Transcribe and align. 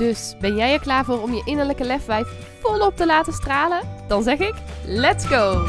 Dus 0.00 0.36
ben 0.40 0.56
jij 0.56 0.72
er 0.72 0.80
klaar 0.80 1.04
voor 1.04 1.22
om 1.22 1.32
je 1.32 1.42
innerlijke 1.44 1.84
lefwijf 1.84 2.26
volop 2.60 2.96
te 2.96 3.06
laten 3.06 3.32
stralen? 3.32 3.88
Dan 4.08 4.22
zeg 4.22 4.38
ik: 4.38 4.54
let's 4.86 5.26
go! 5.26 5.66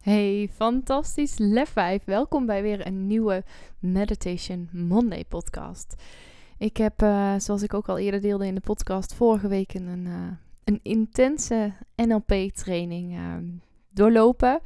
Hey, 0.00 0.50
fantastisch 0.54 1.38
lefwijf. 1.38 2.04
Welkom 2.04 2.46
bij 2.46 2.62
weer 2.62 2.86
een 2.86 3.06
nieuwe 3.06 3.44
Meditation 3.78 4.68
Monday 4.72 5.24
podcast. 5.24 5.94
Ik 6.56 6.76
heb, 6.76 7.02
uh, 7.02 7.34
zoals 7.38 7.62
ik 7.62 7.74
ook 7.74 7.88
al 7.88 7.98
eerder 7.98 8.20
deelde 8.20 8.46
in 8.46 8.54
de 8.54 8.60
podcast, 8.60 9.14
vorige 9.14 9.48
week 9.48 9.74
een, 9.74 10.08
een 10.64 10.80
intense 10.82 11.72
NLP-training 11.96 13.12
uh, 13.12 13.34
doorlopen. 13.92 14.60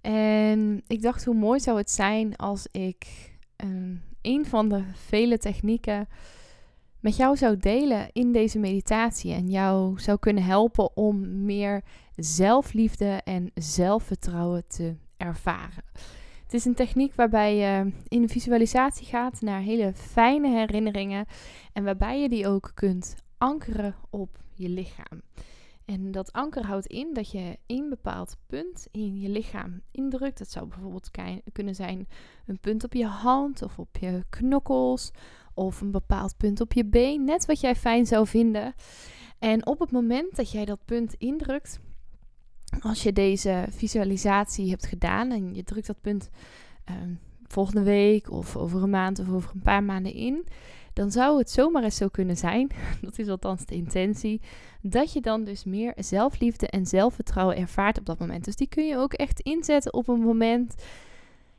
En 0.00 0.82
ik 0.86 1.02
dacht, 1.02 1.24
hoe 1.24 1.34
mooi 1.34 1.60
zou 1.60 1.78
het 1.78 1.90
zijn 1.90 2.36
als 2.36 2.68
ik 2.70 3.06
een 3.56 4.02
een 4.22 4.46
van 4.46 4.68
de 4.68 4.82
vele 4.92 5.38
technieken 5.38 6.08
met 7.00 7.16
jou 7.16 7.36
zou 7.36 7.56
delen 7.56 8.08
in 8.12 8.32
deze 8.32 8.58
meditatie 8.58 9.32
en 9.32 9.48
jou 9.48 10.00
zou 10.00 10.18
kunnen 10.18 10.42
helpen 10.42 10.96
om 10.96 11.44
meer 11.44 11.82
zelfliefde 12.16 13.20
en 13.24 13.50
zelfvertrouwen 13.54 14.66
te 14.66 14.94
ervaren. 15.16 15.84
Het 16.42 16.54
is 16.54 16.64
een 16.64 16.74
techniek 16.74 17.14
waarbij 17.14 17.56
je 17.56 17.92
in 18.08 18.28
visualisatie 18.28 19.06
gaat 19.06 19.40
naar 19.40 19.60
hele 19.60 19.92
fijne 19.94 20.48
herinneringen 20.48 21.26
en 21.72 21.84
waarbij 21.84 22.20
je 22.20 22.28
die 22.28 22.46
ook 22.46 22.70
kunt 22.74 23.14
ankeren 23.38 23.94
op 24.10 24.38
je 24.54 24.68
lichaam. 24.68 25.22
En 25.88 26.10
dat 26.10 26.32
anker 26.32 26.66
houdt 26.66 26.86
in 26.86 27.14
dat 27.14 27.30
je 27.30 27.58
een 27.66 27.88
bepaald 27.88 28.36
punt 28.46 28.86
in 28.90 29.20
je 29.20 29.28
lichaam 29.28 29.80
indrukt. 29.90 30.38
Dat 30.38 30.50
zou 30.50 30.66
bijvoorbeeld 30.66 31.10
kunnen 31.52 31.74
zijn 31.74 32.08
een 32.46 32.60
punt 32.60 32.84
op 32.84 32.92
je 32.92 33.06
hand 33.06 33.62
of 33.62 33.78
op 33.78 33.96
je 34.00 34.24
knokkels 34.28 35.10
of 35.54 35.80
een 35.80 35.90
bepaald 35.90 36.36
punt 36.36 36.60
op 36.60 36.72
je 36.72 36.84
been. 36.84 37.24
Net 37.24 37.46
wat 37.46 37.60
jij 37.60 37.76
fijn 37.76 38.06
zou 38.06 38.26
vinden. 38.26 38.74
En 39.38 39.66
op 39.66 39.78
het 39.78 39.90
moment 39.90 40.36
dat 40.36 40.50
jij 40.50 40.64
dat 40.64 40.84
punt 40.84 41.14
indrukt, 41.14 41.80
als 42.80 43.02
je 43.02 43.12
deze 43.12 43.66
visualisatie 43.70 44.70
hebt 44.70 44.86
gedaan 44.86 45.30
en 45.30 45.54
je 45.54 45.64
drukt 45.64 45.86
dat 45.86 46.00
punt 46.00 46.30
ehm, 46.84 47.14
volgende 47.46 47.82
week 47.82 48.30
of 48.30 48.56
over 48.56 48.82
een 48.82 48.90
maand 48.90 49.18
of 49.18 49.30
over 49.30 49.50
een 49.54 49.62
paar 49.62 49.84
maanden 49.84 50.14
in, 50.14 50.46
dan 50.98 51.10
zou 51.10 51.38
het 51.38 51.50
zomaar 51.50 51.82
eens 51.82 51.96
zo 51.96 52.08
kunnen 52.08 52.36
zijn, 52.36 52.70
dat 53.02 53.18
is 53.18 53.28
althans 53.28 53.64
de 53.64 53.74
intentie, 53.74 54.40
dat 54.82 55.12
je 55.12 55.20
dan 55.20 55.44
dus 55.44 55.64
meer 55.64 55.92
zelfliefde 55.96 56.68
en 56.68 56.86
zelfvertrouwen 56.86 57.56
ervaart 57.56 57.98
op 57.98 58.06
dat 58.06 58.18
moment. 58.18 58.44
Dus 58.44 58.56
die 58.56 58.68
kun 58.68 58.86
je 58.86 58.96
ook 58.96 59.12
echt 59.12 59.40
inzetten 59.40 59.92
op 59.92 60.08
een 60.08 60.20
moment 60.20 60.74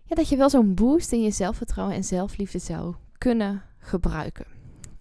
ja, 0.03 0.15
dat 0.15 0.29
je 0.29 0.37
wel 0.37 0.49
zo'n 0.49 0.73
boost 0.73 1.11
in 1.11 1.21
je 1.21 1.31
zelfvertrouwen 1.31 1.95
en 1.95 2.03
zelfliefde 2.03 2.59
zou 2.59 2.95
kunnen 3.17 3.63
gebruiken. 3.77 4.45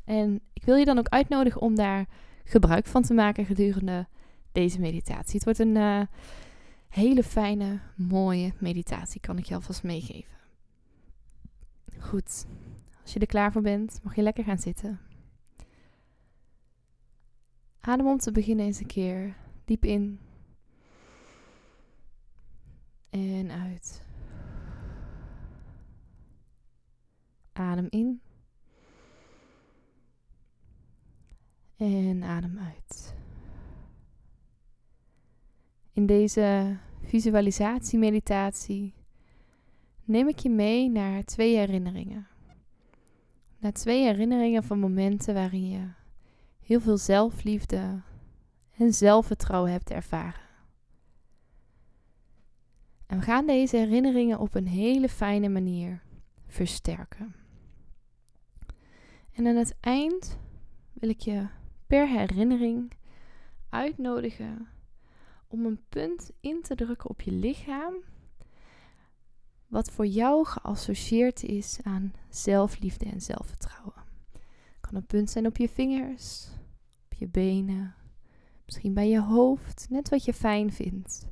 En 0.05 0.41
ik 0.53 0.65
wil 0.65 0.77
je 0.77 0.85
dan 0.85 0.99
ook 0.99 1.09
uitnodigen 1.09 1.61
om 1.61 1.75
daar 1.75 2.07
gebruik 2.45 2.87
van 2.87 3.03
te 3.03 3.15
maken 3.15 3.45
gedurende 3.45 4.07
deze 4.53 4.81
meditatie. 4.81 5.35
Het 5.35 5.45
wordt 5.45 5.59
een 5.59 5.77
uh, 5.77 6.01
hele 6.89 7.23
fijne, 7.23 7.81
mooie 7.97 8.53
meditatie, 8.59 9.21
kan 9.21 9.39
ik 9.39 9.45
je 9.45 9.55
alvast 9.55 9.83
meegeven. 9.83 10.37
Goed, 11.99 12.47
als 13.09 13.17
je 13.17 13.23
er 13.23 13.33
klaar 13.33 13.53
voor 13.53 13.63
bent, 13.63 14.01
mag 14.03 14.15
je 14.15 14.23
lekker 14.23 14.45
gaan 14.45 14.59
zitten. 14.59 15.01
Adem 17.81 18.07
om 18.07 18.19
te 18.19 18.33
beginnen 18.33 18.67
eens 18.67 18.81
een 18.81 18.87
keer 18.87 19.37
diep 19.65 19.85
in 19.85 20.21
en 23.11 23.51
uit. 23.51 24.03
Adem 27.53 27.87
in 27.91 28.21
en 31.77 32.23
adem 32.23 32.59
uit. 32.59 33.15
In 35.93 36.07
deze 36.07 36.77
visualisatie-meditatie 37.03 38.95
neem 40.05 40.29
ik 40.29 40.39
je 40.39 40.51
mee 40.51 40.91
naar 40.91 41.25
twee 41.25 41.57
herinneringen. 41.57 42.27
Naar 43.59 43.73
twee 43.73 44.03
herinneringen 44.03 44.65
van 44.65 44.79
momenten 44.79 45.35
waarin 45.35 45.69
je 45.69 45.89
heel 46.61 46.81
veel 46.81 46.97
zelfliefde 46.97 48.01
en 48.77 48.95
zelfvertrouwen 48.95 49.73
hebt 49.73 49.91
ervaren. 49.91 50.47
En 53.07 53.19
we 53.19 53.25
gaan 53.25 53.47
deze 53.47 53.77
herinneringen 53.77 54.39
op 54.39 54.55
een 54.55 54.67
hele 54.67 55.09
fijne 55.09 55.49
manier 55.49 56.03
versterken. 56.47 57.35
En 59.33 59.47
aan 59.47 59.57
het 59.57 59.77
eind 59.81 60.39
wil 60.93 61.09
ik 61.09 61.21
je 61.21 61.47
per 61.87 62.09
herinnering 62.09 62.93
uitnodigen 63.69 64.69
om 65.47 65.67
een 65.67 65.81
punt 65.89 66.31
in 66.41 66.63
te 66.63 66.75
drukken 66.75 67.11
op 67.11 67.21
je 67.21 67.33
lichaam 67.33 67.95
wat 69.69 69.91
voor 69.91 70.07
jou 70.07 70.47
geassocieerd 70.47 71.43
is 71.43 71.79
aan 71.83 72.13
zelfliefde 72.29 73.05
en 73.05 73.21
zelfvertrouwen. 73.21 74.03
Het 74.33 74.81
kan 74.81 74.95
een 74.95 75.07
punt 75.07 75.31
zijn 75.31 75.47
op 75.47 75.57
je 75.57 75.69
vingers, 75.69 76.49
op 77.05 77.15
je 77.15 77.29
benen, 77.29 77.95
misschien 78.65 78.95
bij 78.95 79.09
je 79.09 79.21
hoofd, 79.21 79.87
net 79.91 80.09
wat 80.09 80.25
je 80.25 80.35
fijn 80.35 80.73
vindt. 80.73 81.27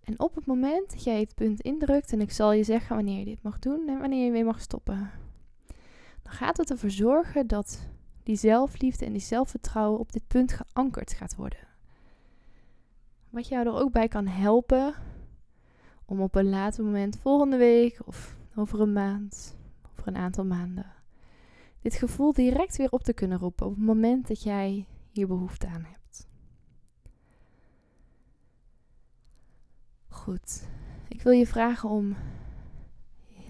En 0.00 0.20
op 0.20 0.34
het 0.34 0.46
moment 0.46 0.90
dat 0.90 1.04
jij 1.04 1.20
het 1.20 1.34
punt 1.34 1.60
indrukt, 1.60 2.12
en 2.12 2.20
ik 2.20 2.30
zal 2.30 2.52
je 2.52 2.64
zeggen 2.64 2.96
wanneer 2.96 3.18
je 3.18 3.24
dit 3.24 3.42
mag 3.42 3.58
doen 3.58 3.88
en 3.88 3.98
wanneer 3.98 4.24
je 4.24 4.30
weer 4.30 4.44
mag 4.44 4.60
stoppen, 4.60 5.10
dan 6.22 6.32
gaat 6.32 6.56
het 6.56 6.70
ervoor 6.70 6.90
zorgen 6.90 7.46
dat 7.46 7.88
die 8.22 8.36
zelfliefde 8.36 9.04
en 9.04 9.12
die 9.12 9.20
zelfvertrouwen 9.20 10.00
op 10.00 10.12
dit 10.12 10.26
punt 10.26 10.52
geankerd 10.52 11.12
gaat 11.12 11.36
worden. 11.36 11.68
Wat 13.30 13.48
jou 13.48 13.66
er 13.66 13.74
ook 13.74 13.92
bij 13.92 14.08
kan 14.08 14.26
helpen 14.26 14.94
om 16.06 16.20
op 16.20 16.34
een 16.34 16.48
later 16.48 16.84
moment, 16.84 17.18
volgende 17.18 17.56
week 17.56 17.98
of 18.04 18.36
over 18.54 18.80
een 18.80 18.92
maand, 18.92 19.56
over 19.90 20.08
een 20.08 20.16
aantal 20.16 20.44
maanden, 20.44 20.92
dit 21.80 21.94
gevoel 21.94 22.32
direct 22.32 22.76
weer 22.76 22.90
op 22.90 23.02
te 23.02 23.12
kunnen 23.12 23.38
roepen 23.38 23.66
op 23.66 23.74
het 23.74 23.84
moment 23.84 24.28
dat 24.28 24.42
jij 24.42 24.86
hier 25.10 25.26
behoefte 25.26 25.66
aan 25.66 25.84
hebt. 25.84 26.28
Goed, 30.08 30.68
ik 31.08 31.22
wil 31.22 31.32
je 31.32 31.46
vragen 31.46 31.88
om 31.88 32.16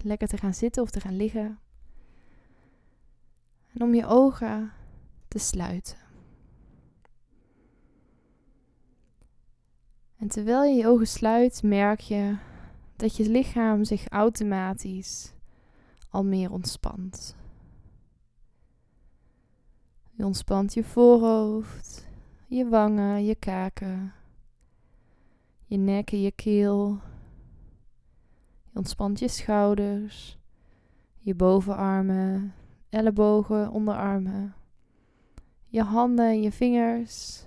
lekker 0.03 0.27
te 0.27 0.37
gaan 0.37 0.53
zitten 0.53 0.83
of 0.83 0.89
te 0.89 0.99
gaan 0.99 1.15
liggen. 1.15 1.59
En 3.73 3.81
om 3.81 3.93
je 3.93 4.05
ogen 4.05 4.71
te 5.27 5.39
sluiten. 5.39 5.97
En 10.17 10.27
terwijl 10.27 10.63
je 10.63 10.75
je 10.75 10.87
ogen 10.87 11.07
sluit, 11.07 11.63
merk 11.63 11.99
je 11.99 12.37
dat 12.97 13.15
je 13.15 13.29
lichaam 13.29 13.83
zich 13.83 14.07
automatisch 14.07 15.33
al 16.09 16.23
meer 16.23 16.51
ontspant. 16.51 17.35
Je 20.11 20.25
ontspant 20.25 20.73
je 20.73 20.83
voorhoofd, 20.83 22.07
je 22.47 22.67
wangen, 22.67 23.25
je 23.25 23.35
kaken, 23.35 24.13
je 25.65 25.77
nek 25.77 26.11
en 26.11 26.21
je 26.21 26.31
keel. 26.31 26.99
Je 28.71 28.77
ontspant 28.77 29.19
je 29.19 29.27
schouders, 29.27 30.37
je 31.19 31.35
bovenarmen, 31.35 32.53
ellebogen, 32.89 33.69
onderarmen, 33.69 34.55
je 35.67 35.81
handen 35.81 36.25
en 36.25 36.41
je 36.41 36.51
vingers. 36.51 37.45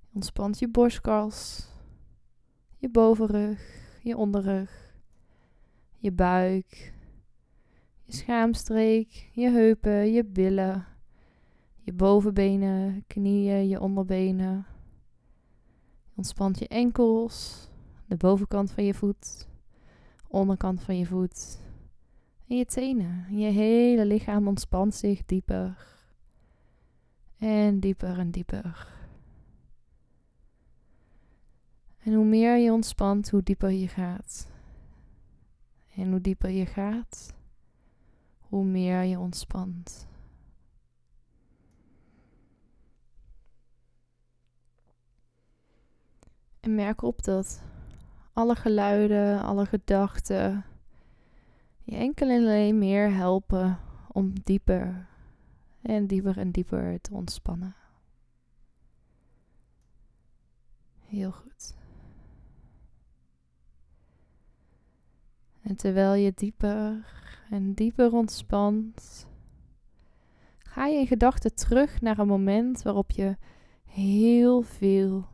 Je 0.00 0.14
ontspant 0.14 0.58
je 0.58 0.68
borstkas, 0.68 1.68
je 2.84 2.90
bovenrug, 2.90 3.60
je 4.02 4.16
onderrug, 4.16 4.94
je 5.98 6.12
buik, 6.12 6.92
je 8.04 8.12
schaamstreek, 8.12 9.28
je 9.32 9.50
heupen, 9.50 10.12
je 10.12 10.24
billen, 10.24 10.86
je 11.80 11.92
bovenbenen, 11.92 13.04
knieën, 13.06 13.68
je 13.68 13.80
onderbenen. 13.80 14.66
Ontspant 16.14 16.58
je 16.58 16.68
enkels, 16.68 17.68
de 18.06 18.16
bovenkant 18.16 18.70
van 18.70 18.84
je 18.84 18.94
voet, 18.94 19.48
onderkant 20.28 20.82
van 20.82 20.98
je 20.98 21.06
voet 21.06 21.60
en 22.48 22.56
je 22.56 22.64
tenen. 22.64 23.26
Je 23.30 23.50
hele 23.50 24.04
lichaam 24.06 24.48
ontspant 24.48 24.94
zich 24.94 25.24
dieper 25.24 25.86
En 27.38 27.80
dieper 27.80 28.18
en 28.18 28.30
dieper. 28.30 29.03
En 32.04 32.14
hoe 32.14 32.24
meer 32.24 32.56
je 32.56 32.72
ontspant, 32.72 33.30
hoe 33.30 33.42
dieper 33.42 33.70
je 33.70 33.88
gaat. 33.88 34.50
En 35.94 36.10
hoe 36.10 36.20
dieper 36.20 36.50
je 36.50 36.66
gaat, 36.66 37.34
hoe 38.40 38.64
meer 38.64 39.02
je 39.02 39.18
ontspant. 39.18 40.06
En 46.60 46.74
merk 46.74 47.02
op 47.02 47.22
dat 47.22 47.62
alle 48.32 48.54
geluiden, 48.54 49.42
alle 49.42 49.66
gedachten 49.66 50.64
je 51.82 51.96
enkel 51.96 52.28
en 52.28 52.42
alleen 52.42 52.78
meer 52.78 53.14
helpen 53.14 53.78
om 54.12 54.32
dieper 54.42 55.08
en 55.82 56.06
dieper 56.06 56.38
en 56.38 56.50
dieper 56.50 57.00
te 57.00 57.14
ontspannen. 57.14 57.74
Heel 61.06 61.30
goed. 61.30 61.83
En 65.64 65.76
terwijl 65.76 66.14
je 66.14 66.32
dieper 66.34 67.12
en 67.50 67.74
dieper 67.74 68.12
ontspant, 68.12 69.26
ga 70.58 70.86
je 70.86 70.98
in 70.98 71.06
gedachten 71.06 71.54
terug 71.54 72.00
naar 72.00 72.18
een 72.18 72.26
moment 72.26 72.82
waarop 72.82 73.10
je 73.10 73.36
heel 73.84 74.62
veel 74.62 75.26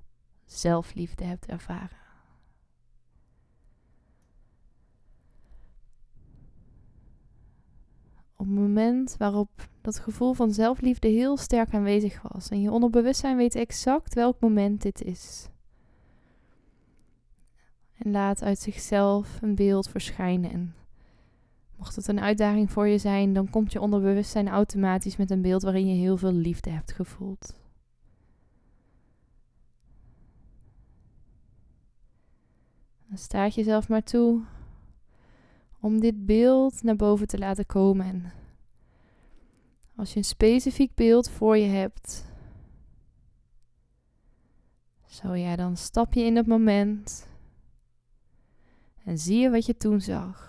zelfliefde 0.44 1.24
hebt 1.24 1.46
ervaren. 1.46 1.98
Op 8.36 8.46
het 8.46 8.54
moment 8.54 9.16
waarop 9.16 9.68
dat 9.80 9.98
gevoel 9.98 10.32
van 10.32 10.52
zelfliefde 10.52 11.08
heel 11.08 11.36
sterk 11.36 11.74
aanwezig 11.74 12.22
was 12.22 12.48
en 12.48 12.60
je 12.60 12.70
onderbewustzijn 12.70 13.36
weet 13.36 13.54
exact 13.54 14.14
welk 14.14 14.40
moment 14.40 14.82
dit 14.82 15.02
is. 15.02 15.48
En 18.02 18.10
laat 18.10 18.42
uit 18.42 18.58
zichzelf 18.58 19.42
een 19.42 19.54
beeld 19.54 19.88
verschijnen. 19.88 20.50
En 20.50 20.74
mocht 21.76 21.96
het 21.96 22.08
een 22.08 22.20
uitdaging 22.20 22.70
voor 22.70 22.86
je 22.86 22.98
zijn, 22.98 23.32
dan 23.32 23.50
komt 23.50 23.72
je 23.72 23.80
onderbewustzijn 23.80 24.48
automatisch 24.48 25.16
met 25.16 25.30
een 25.30 25.42
beeld 25.42 25.62
waarin 25.62 25.86
je 25.86 25.94
heel 25.94 26.16
veel 26.16 26.32
liefde 26.32 26.70
hebt 26.70 26.92
gevoeld. 26.92 27.58
Dan 33.08 33.18
staat 33.18 33.54
jezelf 33.54 33.88
maar 33.88 34.02
toe 34.02 34.42
om 35.80 36.00
dit 36.00 36.26
beeld 36.26 36.82
naar 36.82 36.96
boven 36.96 37.26
te 37.26 37.38
laten 37.38 37.66
komen. 37.66 38.06
En 38.06 38.32
als 39.96 40.12
je 40.12 40.18
een 40.18 40.24
specifiek 40.24 40.94
beeld 40.94 41.30
voor 41.30 41.56
je 41.56 41.68
hebt, 41.68 42.24
zo 45.06 45.34
ja, 45.34 45.56
dan 45.56 45.76
stap 45.76 46.14
je 46.14 46.22
in 46.22 46.36
het 46.36 46.46
moment 46.46 47.28
en 49.04 49.18
zie 49.18 49.38
je 49.38 49.50
wat 49.50 49.66
je 49.66 49.76
toen 49.76 50.00
zag. 50.00 50.48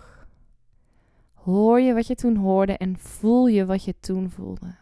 Hoor 1.34 1.80
je 1.80 1.94
wat 1.94 2.08
je 2.08 2.16
toen 2.16 2.36
hoorde 2.36 2.78
en 2.78 2.98
voel 2.98 3.48
je 3.48 3.66
wat 3.66 3.84
je 3.84 3.96
toen 4.00 4.30
voelde. 4.30 4.76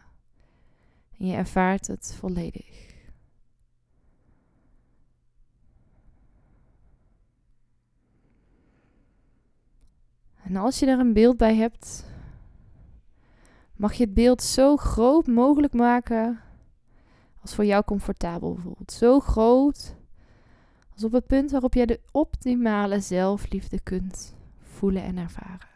En 1.18 1.26
je 1.26 1.34
ervaart 1.34 1.86
het 1.86 2.14
volledig. 2.18 2.88
En 10.42 10.56
als 10.56 10.78
je 10.78 10.86
er 10.86 10.98
een 10.98 11.12
beeld 11.12 11.36
bij 11.36 11.54
hebt, 11.54 12.04
mag 13.76 13.92
je 13.92 14.04
het 14.04 14.14
beeld 14.14 14.42
zo 14.42 14.76
groot 14.76 15.26
mogelijk 15.26 15.72
maken 15.72 16.40
als 17.40 17.54
voor 17.54 17.64
jou 17.64 17.84
comfortabel 17.84 18.56
voelt. 18.56 18.92
Zo 18.92 19.20
groot 19.20 19.94
op 21.04 21.12
het 21.12 21.26
punt 21.26 21.50
waarop 21.50 21.74
jij 21.74 21.86
de 21.86 22.00
optimale 22.12 23.00
zelfliefde 23.00 23.80
kunt 23.80 24.34
voelen 24.58 25.02
en 25.02 25.18
ervaren. 25.18 25.68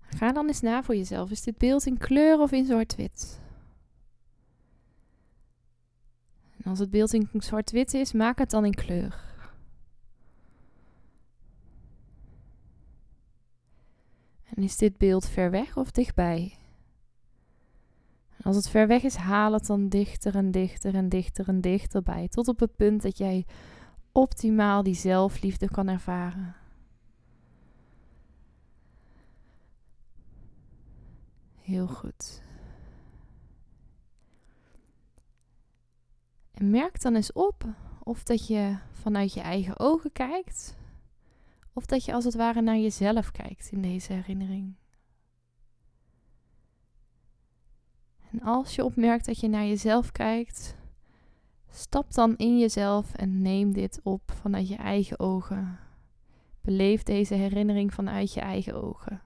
Ga 0.00 0.32
dan 0.32 0.46
eens 0.46 0.60
na 0.60 0.82
voor 0.82 0.96
jezelf. 0.96 1.30
Is 1.30 1.42
dit 1.42 1.58
beeld 1.58 1.86
in 1.86 1.98
kleur 1.98 2.38
of 2.38 2.52
in 2.52 2.66
zwart-wit? 2.66 3.40
En 6.56 6.70
als 6.70 6.78
het 6.78 6.90
beeld 6.90 7.12
in 7.12 7.28
zwart-wit 7.32 7.94
is, 7.94 8.12
maak 8.12 8.38
het 8.38 8.50
dan 8.50 8.64
in 8.64 8.74
kleur. 8.74 9.29
En 14.60 14.66
is 14.66 14.76
dit 14.76 14.98
beeld 14.98 15.28
ver 15.28 15.50
weg 15.50 15.76
of 15.76 15.90
dichtbij? 15.90 16.58
Als 18.42 18.56
het 18.56 18.68
ver 18.68 18.86
weg 18.86 19.02
is, 19.02 19.14
haal 19.14 19.52
het 19.52 19.66
dan 19.66 19.88
dichter 19.88 20.34
en 20.34 20.50
dichter 20.50 20.94
en 20.94 21.08
dichter 21.08 21.48
en 21.48 21.60
dichterbij. 21.60 22.28
Tot 22.28 22.48
op 22.48 22.60
het 22.60 22.76
punt 22.76 23.02
dat 23.02 23.18
jij 23.18 23.46
optimaal 24.12 24.82
die 24.82 24.94
zelfliefde 24.94 25.70
kan 25.70 25.88
ervaren. 25.88 26.56
Heel 31.60 31.86
goed. 31.86 32.42
En 36.50 36.70
merk 36.70 37.00
dan 37.00 37.14
eens 37.14 37.32
op 37.32 37.64
of 38.02 38.22
dat 38.22 38.46
je 38.46 38.76
vanuit 38.92 39.34
je 39.34 39.40
eigen 39.40 39.78
ogen 39.78 40.12
kijkt, 40.12 40.76
of 41.72 41.86
dat 41.86 42.04
je 42.04 42.12
als 42.12 42.24
het 42.24 42.34
ware 42.34 42.62
naar 42.62 42.78
jezelf 42.78 43.30
kijkt 43.30 43.70
in 43.70 43.82
deze 43.82 44.12
herinnering. 44.12 44.74
En 48.30 48.40
als 48.42 48.74
je 48.74 48.84
opmerkt 48.84 49.26
dat 49.26 49.40
je 49.40 49.48
naar 49.48 49.66
jezelf 49.66 50.12
kijkt, 50.12 50.76
stap 51.70 52.12
dan 52.14 52.36
in 52.36 52.58
jezelf 52.58 53.14
en 53.14 53.42
neem 53.42 53.72
dit 53.72 54.00
op 54.02 54.32
vanuit 54.32 54.68
je 54.68 54.76
eigen 54.76 55.18
ogen. 55.18 55.78
Beleef 56.60 57.02
deze 57.02 57.34
herinnering 57.34 57.94
vanuit 57.94 58.32
je 58.32 58.40
eigen 58.40 58.82
ogen. 58.82 59.22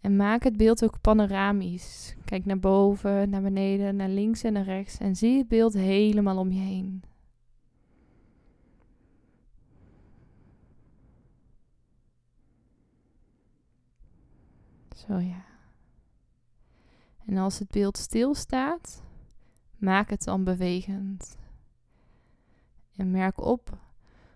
En 0.00 0.16
maak 0.16 0.42
het 0.42 0.56
beeld 0.56 0.84
ook 0.84 1.00
panoramisch. 1.00 2.16
Kijk 2.24 2.44
naar 2.44 2.58
boven, 2.58 3.30
naar 3.30 3.42
beneden, 3.42 3.96
naar 3.96 4.08
links 4.08 4.42
en 4.42 4.52
naar 4.52 4.64
rechts. 4.64 4.98
En 4.98 5.16
zie 5.16 5.38
het 5.38 5.48
beeld 5.48 5.72
helemaal 5.72 6.38
om 6.38 6.52
je 6.52 6.60
heen. 6.60 7.02
Zo 15.06 15.18
ja. 15.18 15.44
En 17.26 17.36
als 17.36 17.58
het 17.58 17.70
beeld 17.70 17.96
stilstaat, 17.98 19.02
maak 19.76 20.10
het 20.10 20.24
dan 20.24 20.44
bewegend. 20.44 21.36
En 22.96 23.10
merk 23.10 23.40
op 23.40 23.78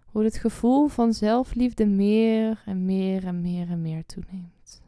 hoe 0.04 0.24
het 0.24 0.36
gevoel 0.36 0.88
van 0.88 1.12
zelfliefde 1.12 1.86
meer 1.86 2.62
en 2.66 2.84
meer 2.84 3.26
en 3.26 3.40
meer 3.40 3.70
en 3.70 3.82
meer 3.82 4.06
toeneemt. 4.06 4.82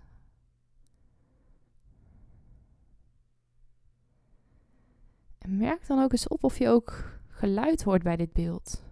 En 5.38 5.56
merk 5.56 5.86
dan 5.86 6.02
ook 6.02 6.12
eens 6.12 6.28
op 6.28 6.44
of 6.44 6.58
je 6.58 6.68
ook 6.68 7.18
geluid 7.28 7.82
hoort 7.82 8.02
bij 8.02 8.16
dit 8.16 8.32
beeld. 8.32 8.84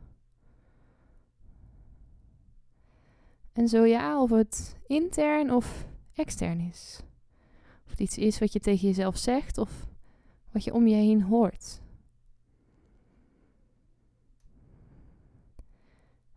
En 3.53 3.69
zo 3.69 3.85
ja, 3.85 4.23
of 4.23 4.31
het 4.31 4.77
intern 4.87 5.53
of 5.53 5.93
extern 6.15 6.61
is. 6.61 7.01
Of 7.85 7.91
het 7.91 8.01
iets 8.01 8.19
is 8.19 8.39
wat 8.39 8.53
je 8.53 8.61
tegen 8.61 8.87
jezelf 8.89 9.17
zegt 9.17 9.59
of 9.59 9.87
wat 10.53 10.65
je 10.65 10.75
om 10.75 10.87
je 10.87 10.95
heen 10.95 11.23
hoort. 11.23 11.83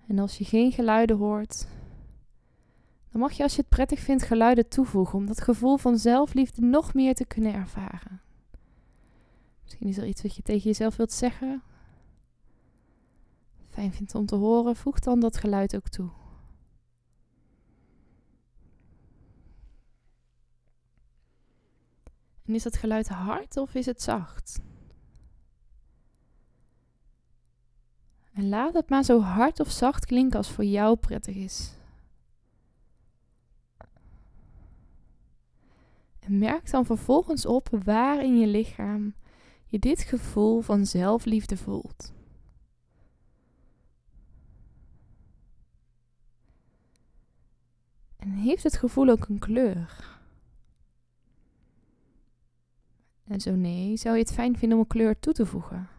En 0.08 0.20
als 0.20 0.38
je 0.38 0.46
geen 0.46 0.72
geluiden 0.72 1.18
hoort, 1.18 1.68
dan 3.12 3.22
mag 3.22 3.32
je 3.32 3.44
als 3.44 3.56
je 3.56 3.62
het 3.62 3.70
prettig 3.70 4.00
vindt 4.00 4.24
geluiden 4.24 4.68
toevoegen 4.68 5.18
om 5.18 5.26
dat 5.26 5.42
gevoel 5.42 5.78
van 5.78 5.98
zelfliefde 5.98 6.62
nog 6.62 6.94
meer 6.94 7.16
te 7.16 7.26
kunnen 7.26 7.54
ervaren. 7.54 8.22
Misschien 9.64 9.88
is 9.88 9.98
er 9.98 10.08
iets 10.08 10.22
wat 10.22 10.36
je 10.36 10.42
tegen 10.42 10.64
jezelf 10.64 10.96
wilt 10.96 11.12
zeggen. 11.12 11.64
Fijn 13.70 13.94
vindt 13.94 14.16
om 14.16 14.26
te 14.26 14.36
horen, 14.36 14.76
voeg 14.76 15.00
dan 15.00 15.20
dat 15.20 15.38
geluid 15.38 15.76
ook 15.76 15.90
toe. 15.90 16.10
En 22.48 22.56
is 22.56 22.63
dat 22.63 22.77
geluid 22.77 23.08
hard 23.08 23.58
of 23.58 23.75
is 23.75 23.86
het 23.86 24.01
zacht? 24.01 24.62
En 28.34 28.50
laat 28.50 28.74
het 28.74 28.89
maar 28.89 29.04
zo 29.04 29.20
hard 29.20 29.60
of 29.60 29.72
zacht 29.72 30.06
klinken 30.06 30.38
als 30.38 30.51
voor 30.51 30.63
jou 30.63 30.96
prettig 30.98 31.36
is. 31.36 31.74
En 36.20 36.38
merk 36.38 36.72
dan 36.72 36.86
vervolgens 36.86 37.46
op 37.46 37.70
waar 37.84 38.24
in 38.24 38.39
je 38.39 38.48
lichaam 38.48 39.16
je 39.66 39.80
dit 39.80 40.01
gevoel 40.01 40.62
van 40.62 40.86
zelfliefde 40.86 41.58
voelt. 41.58 42.13
En 48.18 48.30
heeft 48.30 48.63
het 48.63 48.77
gevoel 48.77 49.10
ook 49.10 49.27
een 49.27 49.39
kleur? 49.39 50.17
En 53.28 53.42
zo 53.42 53.56
nee, 53.56 53.98
zou 53.98 54.16
je 54.16 54.22
het 54.22 54.34
fijn 54.34 54.58
vinden 54.58 54.78
om 54.78 54.84
een 54.84 54.90
kleur 54.90 55.20
toe 55.20 55.34
te 55.34 55.46
voegen? 55.46 55.90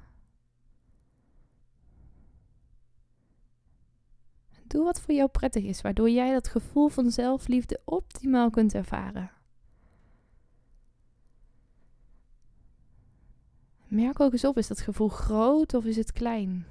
Doe 4.66 4.84
wat 4.84 5.00
voor 5.00 5.14
jou 5.14 5.28
prettig 5.28 5.64
is, 5.64 5.80
waardoor 5.80 6.10
jij 6.10 6.32
dat 6.32 6.48
gevoel 6.48 6.88
van 6.88 7.10
zelfliefde 7.10 7.80
optimaal 7.84 8.50
kunt 8.50 8.74
ervaren. 8.74 9.30
Merk 13.86 14.20
ook 14.20 14.32
eens 14.32 14.44
op, 14.44 14.58
is 14.58 14.66
dat 14.66 14.80
gevoel 14.80 15.08
groot 15.08 15.74
of 15.74 15.84
is 15.84 15.96
het 15.96 16.12
klein? 16.12 16.66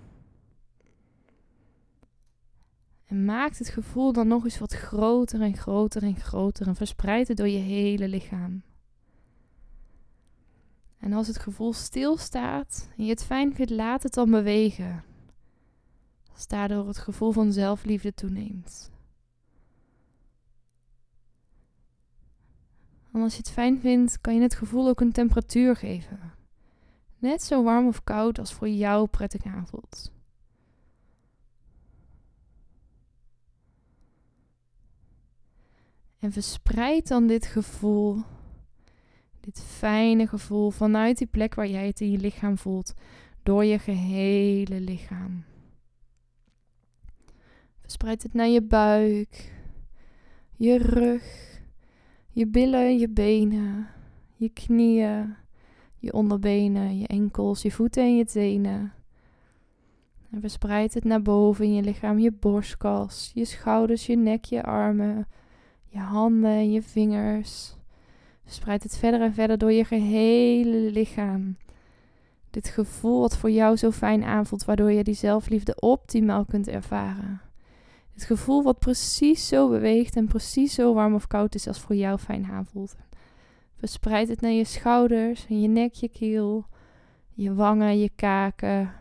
En 3.05 3.25
maak 3.25 3.57
het 3.57 3.69
gevoel 3.69 4.13
dan 4.13 4.27
nog 4.27 4.43
eens 4.43 4.59
wat 4.59 4.73
groter 4.73 5.41
en 5.41 5.57
groter 5.57 6.03
en 6.03 6.15
groter 6.15 6.67
en 6.67 6.75
verspreid 6.75 7.27
het 7.27 7.37
door 7.37 7.47
je 7.47 7.57
hele 7.57 8.07
lichaam. 8.07 8.63
En 10.99 11.13
als 11.13 11.27
het 11.27 11.39
gevoel 11.39 11.73
stilstaat 11.73 12.89
en 12.97 13.03
je 13.03 13.09
het 13.09 13.23
fijn 13.23 13.55
vindt, 13.55 13.71
laat 13.71 14.03
het 14.03 14.13
dan 14.13 14.31
bewegen. 14.31 15.03
Als 16.33 16.47
daardoor 16.47 16.87
het 16.87 16.97
gevoel 16.97 17.31
van 17.31 17.51
zelfliefde 17.51 18.13
toeneemt. 18.13 18.91
En 23.13 23.21
als 23.21 23.31
je 23.31 23.39
het 23.39 23.49
fijn 23.49 23.79
vindt, 23.79 24.21
kan 24.21 24.35
je 24.35 24.41
het 24.41 24.55
gevoel 24.55 24.87
ook 24.87 25.01
een 25.01 25.11
temperatuur 25.11 25.75
geven. 25.75 26.33
Net 27.17 27.43
zo 27.43 27.63
warm 27.63 27.87
of 27.87 28.03
koud 28.03 28.39
als 28.39 28.53
voor 28.53 28.69
jou 28.69 29.07
prettig 29.07 29.43
aanvoelt. 29.43 30.11
En 36.19 36.31
verspreid 36.31 37.07
dan 37.07 37.27
dit 37.27 37.45
gevoel, 37.45 38.23
dit 39.47 39.63
fijne 39.63 40.27
gevoel 40.27 40.69
vanuit 40.69 41.17
die 41.17 41.27
plek 41.27 41.55
waar 41.55 41.67
jij 41.67 41.87
het 41.87 42.01
in 42.01 42.11
je 42.11 42.17
lichaam 42.17 42.57
voelt, 42.57 42.93
door 43.43 43.65
je 43.65 43.79
gehele 43.79 44.79
lichaam. 44.79 45.43
Verspreid 47.81 48.23
het 48.23 48.33
naar 48.33 48.47
je 48.47 48.61
buik, 48.61 49.53
je 50.55 50.77
rug, 50.77 51.23
je 52.29 52.47
billen, 52.47 52.97
je 52.97 53.09
benen, 53.09 53.87
je 54.35 54.49
knieën, 54.49 55.35
je 55.97 56.13
onderbenen, 56.13 56.97
je 56.97 57.07
enkels, 57.07 57.61
je 57.61 57.71
voeten 57.71 58.03
en 58.03 58.17
je 58.17 58.25
tenen. 58.25 58.93
En 60.31 60.41
verspreid 60.41 60.93
het 60.93 61.03
naar 61.03 61.21
boven 61.21 61.65
in 61.65 61.73
je 61.73 61.83
lichaam, 61.83 62.19
je 62.19 62.31
borstkas, 62.31 63.31
je 63.33 63.45
schouders, 63.45 64.05
je 64.05 64.17
nek, 64.17 64.45
je 64.45 64.63
armen, 64.63 65.27
je 65.85 65.99
handen 65.99 66.51
en 66.51 66.71
je 66.71 66.81
vingers. 66.81 67.75
Verspreid 68.47 68.83
het 68.83 68.97
verder 68.97 69.21
en 69.21 69.33
verder 69.33 69.57
door 69.57 69.71
je 69.71 69.83
gehele 69.83 70.91
lichaam. 70.91 71.57
Dit 72.49 72.67
gevoel 72.67 73.19
wat 73.19 73.37
voor 73.37 73.51
jou 73.51 73.75
zo 73.75 73.91
fijn 73.91 74.23
aanvoelt, 74.23 74.65
waardoor 74.65 74.91
je 74.91 75.03
die 75.03 75.13
zelfliefde 75.13 75.75
optimaal 75.79 76.45
kunt 76.45 76.67
ervaren. 76.67 77.41
Het 78.13 78.23
gevoel 78.23 78.63
wat 78.63 78.79
precies 78.79 79.47
zo 79.47 79.69
beweegt 79.69 80.15
en 80.15 80.27
precies 80.27 80.73
zo 80.73 80.93
warm 80.93 81.13
of 81.13 81.27
koud 81.27 81.55
is 81.55 81.67
als 81.67 81.79
voor 81.79 81.95
jou 81.95 82.17
fijn 82.17 82.45
aanvoelt. 82.45 82.95
Verspreid 83.75 84.27
het 84.27 84.41
naar 84.41 84.51
je 84.51 84.63
schouders, 84.63 85.45
je 85.47 85.67
nek, 85.67 85.93
je 85.93 86.09
keel, 86.09 86.65
je 87.33 87.53
wangen, 87.53 87.99
je 87.99 88.09
kaken, 88.15 88.93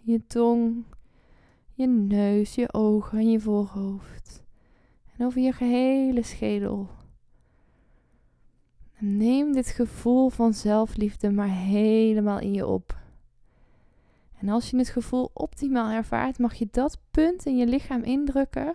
je 0.00 0.26
tong, 0.26 0.84
je 1.74 1.86
neus, 1.86 2.54
je 2.54 2.72
ogen 2.72 3.18
en 3.18 3.30
je 3.30 3.40
voorhoofd. 3.40 4.42
En 5.16 5.26
over 5.26 5.40
je 5.40 5.52
gehele 5.52 6.22
schedel. 6.22 6.88
Neem 9.02 9.52
dit 9.52 9.66
gevoel 9.66 10.28
van 10.28 10.54
zelfliefde 10.54 11.30
maar 11.30 11.50
helemaal 11.50 12.38
in 12.38 12.52
je 12.52 12.66
op. 12.66 13.00
En 14.38 14.48
als 14.48 14.70
je 14.70 14.76
het 14.76 14.88
gevoel 14.88 15.30
optimaal 15.32 15.90
ervaart, 15.90 16.38
mag 16.38 16.54
je 16.54 16.68
dat 16.70 16.98
punt 17.10 17.46
in 17.46 17.56
je 17.56 17.66
lichaam 17.66 18.02
indrukken 18.02 18.72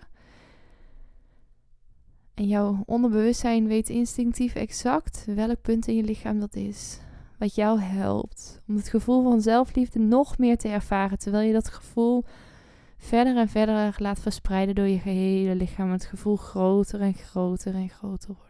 en 2.38 2.46
jouw 2.46 2.82
onderbewustzijn 2.86 3.66
weet 3.66 3.88
instinctief 3.88 4.54
exact 4.54 5.24
welk 5.26 5.62
punt 5.62 5.86
in 5.86 5.96
je 5.96 6.02
lichaam 6.02 6.40
dat 6.40 6.54
is. 6.54 6.98
Wat 7.38 7.54
jou 7.54 7.80
helpt 7.80 8.60
om 8.68 8.76
het 8.76 8.88
gevoel 8.88 9.22
van 9.22 9.40
zelfliefde 9.40 9.98
nog 9.98 10.38
meer 10.38 10.56
te 10.56 10.68
ervaren. 10.68 11.18
Terwijl 11.18 11.46
je 11.46 11.52
dat 11.52 11.68
gevoel 11.68 12.24
verder 12.98 13.36
en 13.36 13.48
verder 13.48 13.94
laat 13.98 14.20
verspreiden 14.20 14.74
door 14.74 14.86
je 14.86 14.98
gehele 14.98 15.54
lichaam. 15.54 15.90
Het 15.90 16.04
gevoel 16.04 16.36
groter 16.36 17.00
en 17.00 17.14
groter 17.14 17.74
en 17.74 17.88
groter 17.88 18.34
wordt. 18.38 18.47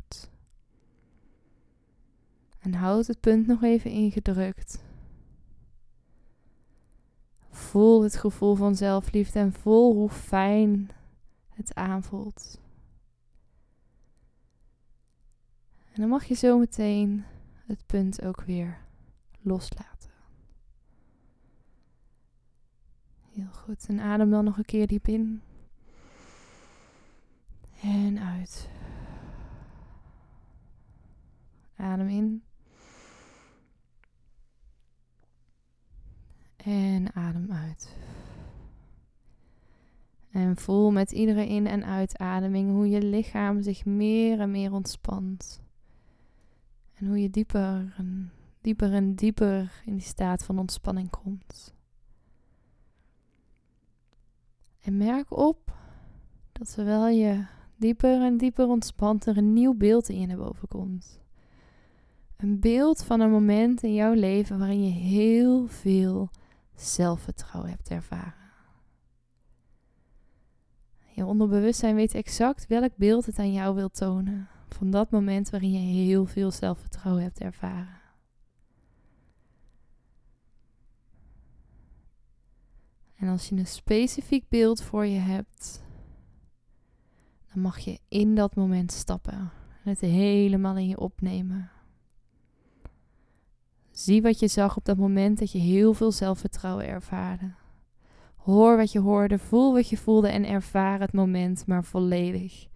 En 2.69 2.75
houd 2.75 3.07
het 3.07 3.21
punt 3.21 3.47
nog 3.47 3.63
even 3.63 3.91
ingedrukt. 3.91 4.85
Voel 7.51 8.03
het 8.03 8.17
gevoel 8.17 8.55
van 8.55 8.77
zelfliefde 8.77 9.39
en 9.39 9.53
voel 9.53 9.95
hoe 9.95 10.09
fijn 10.09 10.91
het 11.49 11.75
aanvoelt. 11.75 12.61
En 15.93 16.01
dan 16.01 16.09
mag 16.09 16.25
je 16.25 16.35
zo 16.35 16.59
meteen 16.59 17.25
het 17.67 17.87
punt 17.87 18.23
ook 18.25 18.41
weer 18.41 18.79
loslaten. 19.41 20.11
Heel 23.31 23.53
goed. 23.53 23.87
En 23.89 24.01
adem 24.01 24.31
dan 24.31 24.45
nog 24.45 24.59
een 24.59 24.65
keer 24.65 24.87
diep 24.87 25.07
in. 25.07 25.43
En 27.83 28.19
uit. 28.19 28.71
Adem 31.77 32.09
in. 32.09 32.43
En 36.65 37.15
adem 37.15 37.53
uit. 37.53 37.97
En 40.31 40.57
voel 40.57 40.91
met 40.91 41.13
iedere 41.13 41.47
in- 41.47 41.67
en 41.67 41.85
uitademing 41.85 42.71
hoe 42.71 42.89
je 42.89 43.03
lichaam 43.03 43.63
zich 43.63 43.85
meer 43.85 44.41
en 44.41 44.51
meer 44.51 44.73
ontspant. 44.73 45.61
En 46.95 47.07
hoe 47.07 47.23
je 47.23 47.31
dieper 47.31 47.95
en 47.97 48.33
dieper 48.61 48.93
en 48.93 49.15
dieper 49.15 49.83
in 49.85 49.93
die 49.93 50.03
staat 50.03 50.45
van 50.45 50.59
ontspanning 50.59 51.11
komt. 51.11 51.75
En 54.81 54.97
merk 54.97 55.37
op 55.37 55.73
dat 56.53 56.75
terwijl 56.75 57.09
je 57.09 57.45
dieper 57.77 58.23
en 58.23 58.37
dieper 58.37 58.67
ontspant, 58.67 59.27
er 59.27 59.37
een 59.37 59.53
nieuw 59.53 59.75
beeld 59.75 60.09
in 60.09 60.21
je 60.21 60.27
naar 60.27 60.37
boven 60.37 60.69
komt. 60.69 61.21
Een 62.37 62.61
beeld 62.61 63.05
van 63.05 63.21
een 63.21 63.31
moment 63.31 63.83
in 63.83 63.95
jouw 63.95 64.13
leven 64.13 64.59
waarin 64.59 64.85
je 64.85 64.91
heel 64.91 65.67
veel 65.67 66.31
zelfvertrouwen 66.81 67.71
hebt 67.71 67.89
ervaren. 67.89 68.35
Je 71.15 71.27
onderbewustzijn 71.27 71.95
weet 71.95 72.15
exact 72.15 72.67
welk 72.67 72.97
beeld 72.97 73.27
het 73.27 73.39
aan 73.39 73.53
jou 73.53 73.75
wil 73.75 73.89
tonen 73.89 74.49
van 74.69 74.91
dat 74.91 75.11
moment 75.11 75.51
waarin 75.51 75.73
je 75.73 76.05
heel 76.05 76.27
veel 76.27 76.51
zelfvertrouwen 76.51 77.23
hebt 77.23 77.41
ervaren. 77.41 78.01
En 83.17 83.29
als 83.29 83.49
je 83.49 83.57
een 83.57 83.67
specifiek 83.67 84.49
beeld 84.49 84.83
voor 84.83 85.07
je 85.07 85.19
hebt, 85.19 85.85
dan 87.53 87.63
mag 87.63 87.79
je 87.79 88.01
in 88.09 88.35
dat 88.35 88.55
moment 88.55 88.93
stappen 88.93 89.51
en 89.85 89.91
het 89.91 90.01
helemaal 90.01 90.77
in 90.77 90.89
je 90.89 90.99
opnemen. 90.99 91.71
Zie 93.99 94.23
wat 94.23 94.39
je 94.39 94.49
zag 94.49 94.77
op 94.77 94.85
dat 94.85 94.97
moment 94.97 95.39
dat 95.39 95.53
je 95.53 95.59
heel 95.59 95.95
veel 95.95 96.13
zelfvertrouwen 96.13 96.87
ervaarde. 96.87 97.55
Hoor 98.37 98.77
wat 98.77 98.93
je 98.93 98.99
hoorde, 98.99 99.39
voel 99.39 99.73
wat 99.73 99.89
je 99.89 99.97
voelde 99.97 100.29
en 100.29 100.45
ervaar 100.45 101.01
het 101.01 101.13
moment 101.13 101.67
maar 101.67 101.85
volledig. 101.85 102.69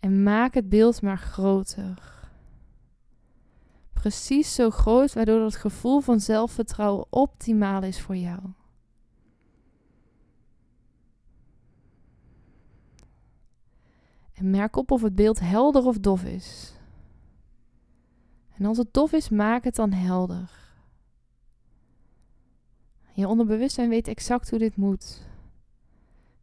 En 0.00 0.22
maak 0.22 0.54
het 0.54 0.68
beeld 0.68 1.02
maar 1.02 1.18
groter. 1.18 2.28
Precies 3.92 4.54
zo 4.54 4.70
groot, 4.70 5.12
waardoor 5.12 5.44
het 5.44 5.56
gevoel 5.56 6.00
van 6.00 6.20
zelfvertrouwen 6.20 7.06
optimaal 7.10 7.82
is 7.82 8.00
voor 8.00 8.16
jou. 8.16 8.40
En 14.32 14.50
merk 14.50 14.76
op 14.76 14.90
of 14.90 15.02
het 15.02 15.14
beeld 15.14 15.40
helder 15.40 15.84
of 15.84 15.98
dof 15.98 16.24
is. 16.24 16.77
En 18.58 18.64
als 18.64 18.78
het 18.78 18.92
dof 18.92 19.12
is, 19.12 19.28
maak 19.28 19.64
het 19.64 19.74
dan 19.74 19.92
helder. 19.92 20.50
Je 23.12 23.28
onderbewustzijn 23.28 23.88
weet 23.88 24.08
exact 24.08 24.50
hoe 24.50 24.58
dit 24.58 24.76
moet. 24.76 25.26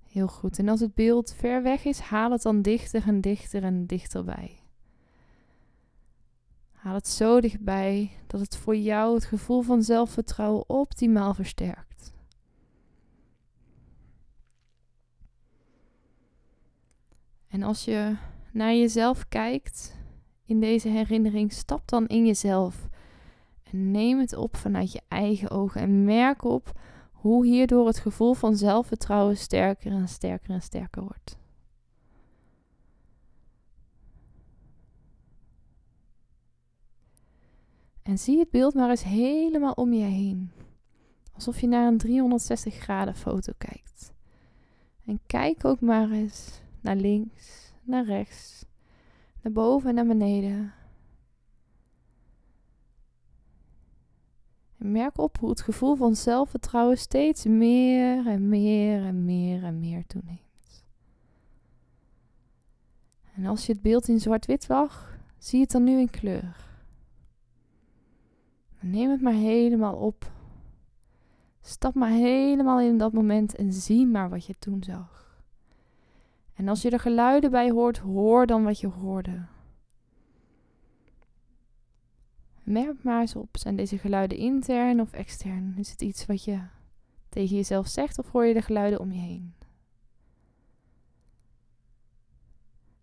Heel 0.03 0.27
goed. 0.27 0.60
En 0.60 0.69
als 0.69 0.79
het 0.79 0.93
beeld 0.93 1.34
ver 1.34 1.63
weg 1.63 1.86
is, 1.86 2.00
haal 2.00 2.31
het 2.31 2.41
dan 2.41 2.62
dichter 2.62 3.07
en 3.07 3.22
dichter 3.22 3.63
en 3.63 3.86
dichterbij. 3.86 4.60
Haal 6.72 6.93
het 6.93 7.07
zo 7.07 7.41
dichtbij 7.41 8.12
dat 8.27 8.39
het 8.39 8.57
voor 8.57 8.75
jou 8.75 9.15
het 9.15 9.25
gevoel 9.25 9.62
van 9.62 9.84
zelfvertrouwen 9.84 10.69
optimaal 10.69 11.34
versterkt. 11.34 12.13
En 17.48 17.63
als 17.63 17.86
je 17.86 18.15
naar 18.51 18.74
jezelf 18.74 19.27
kijkt 19.27 19.95
in 20.46 20.60
deze 20.60 20.90
herinnering, 20.90 21.52
stap 21.54 21.88
dan 21.88 22.08
in 22.08 22.25
jezelf. 22.25 22.88
En 23.64 23.92
neem 23.92 24.20
het 24.20 24.36
op 24.36 24.56
vanuit 24.56 24.92
je 24.92 25.02
eigen 25.08 25.50
ogen. 25.50 25.82
En 25.82 26.04
merk 26.04 26.44
op 26.44 26.80
hoe 27.12 27.46
hierdoor 27.46 27.88
het 27.88 28.00
gevoel 28.00 28.34
van 28.34 28.56
zelfvertrouwen 28.56 29.38
sterker 29.38 29.92
en 29.92 30.08
sterker 30.08 30.50
en 30.50 30.62
sterker 30.62 31.02
wordt. 31.02 31.38
En 38.04 38.18
zie 38.18 38.40
het 38.40 38.50
beeld 38.50 38.74
maar 38.74 38.90
eens 38.90 39.04
helemaal 39.04 39.74
om 39.74 39.94
je 39.94 40.04
heen. 40.04 40.52
Alsof 41.34 41.62
je 41.62 41.68
naar 41.68 41.88
een 41.88 41.98
360 41.98 42.75
graden 42.75 43.16
foto 43.16 43.54
kijkt. 43.58 44.14
En 45.06 45.20
kijk 45.25 45.66
ook 45.66 45.80
maar 45.80 46.12
eens 46.12 46.62
naar 46.82 46.96
links, 46.96 47.74
naar 47.84 48.06
rechts, 48.06 48.66
naar 49.46 49.54
boven 49.54 49.90
en 49.90 49.96
naar 49.96 50.06
beneden. 50.06 50.74
En 54.78 54.92
merk 54.92 55.18
op 55.18 55.38
hoe 55.38 55.50
het 55.50 55.62
gevoel 55.62 55.96
van 55.96 56.16
zelfvertrouwen 56.16 56.98
steeds 56.98 57.46
meer 57.46 58.28
en 58.28 58.50
meer 58.50 59.04
en 59.04 59.25
meer 59.25 59.64
en 59.64 59.80
meer 59.80 60.06
toeneemt. 60.08 60.86
En 63.36 63.46
als 63.46 63.66
je 63.66 63.74
het 63.74 63.82
beeld 63.82 64.08
in 64.08 64.20
zwart-wit 64.20 64.64
zag, 64.64 65.18
zie 65.38 65.62
het 65.62 65.72
dan 65.72 65.84
nu 65.84 66.00
in 66.00 66.10
kleur. 66.10 66.70
Neem 68.80 69.10
het 69.10 69.22
maar 69.22 69.34
helemaal 69.34 69.96
op. 69.96 70.32
Stap 71.62 71.94
maar 71.94 72.10
helemaal 72.10 72.80
in 72.80 72.98
dat 72.98 73.14
moment 73.14 73.56
en 73.56 73.74
zie 73.74 74.08
maar 74.08 74.30
wat 74.30 74.46
je 74.46 74.56
toen 74.60 74.84
zag. 74.84 75.25
En 76.56 76.68
als 76.68 76.82
je 76.82 76.90
er 76.90 77.00
geluiden 77.00 77.52
bij 77.52 77.72
hoort, 77.72 77.98
hoor 77.98 78.46
dan 78.46 78.64
wat 78.64 78.80
je 78.80 78.88
hoorde. 78.88 79.46
Merk 82.64 83.04
maar 83.04 83.22
eens 83.22 83.36
op, 83.36 83.58
zijn 83.58 83.76
deze 83.76 83.98
geluiden 83.98 84.38
intern 84.38 85.02
of 85.02 85.12
extern? 85.12 85.74
Is 85.78 85.92
het 85.92 86.02
iets 86.02 86.26
wat 86.26 86.44
je 86.44 86.60
tegen 87.30 87.56
jezelf 87.56 87.88
zegt 87.88 88.20
of 88.20 88.32
hoor 88.32 88.46
je 88.46 88.54
de 88.54 88.62
geluiden 88.62 89.00
om 89.00 89.12
je 89.12 89.20
heen? 89.20 89.54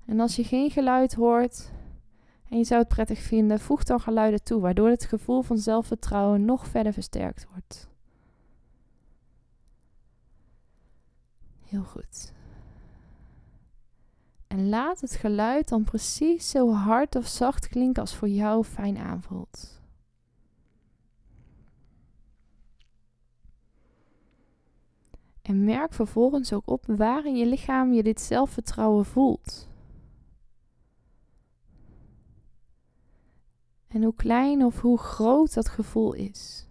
En 0.04 0.20
als 0.20 0.36
je 0.36 0.44
geen 0.44 0.70
geluid 0.70 1.14
hoort, 1.14 1.72
en 2.48 2.58
je 2.58 2.64
zou 2.64 2.80
het 2.80 2.88
prettig 2.88 3.18
vinden, 3.18 3.60
voeg 3.60 3.84
dan 3.84 4.00
geluiden 4.00 4.42
toe, 4.42 4.60
waardoor 4.60 4.88
het 4.88 5.04
gevoel 5.04 5.42
van 5.42 5.58
zelfvertrouwen 5.58 6.44
nog 6.44 6.66
verder 6.66 6.92
versterkt 6.92 7.46
wordt. 7.50 7.88
Heel 11.64 11.82
goed. 11.82 12.32
En 14.52 14.68
laat 14.68 15.00
het 15.00 15.14
geluid 15.14 15.68
dan 15.68 15.84
precies 15.84 16.50
zo 16.50 16.72
hard 16.72 17.16
of 17.16 17.26
zacht 17.26 17.68
klinken 17.68 18.02
als 18.02 18.14
voor 18.14 18.28
jou 18.28 18.64
fijn 18.64 18.98
aanvoelt. 18.98 19.80
En 25.42 25.64
merk 25.64 25.92
vervolgens 25.92 26.52
ook 26.52 26.68
op 26.68 26.84
waar 26.86 27.26
in 27.26 27.36
je 27.36 27.46
lichaam 27.46 27.92
je 27.92 28.02
dit 28.02 28.20
zelfvertrouwen 28.20 29.04
voelt. 29.04 29.68
En 33.88 34.02
hoe 34.02 34.14
klein 34.14 34.64
of 34.64 34.80
hoe 34.80 34.98
groot 34.98 35.54
dat 35.54 35.68
gevoel 35.68 36.12
is. 36.12 36.66